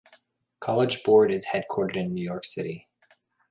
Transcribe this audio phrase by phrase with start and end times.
[0.59, 2.87] College Board is headquartered in New York City.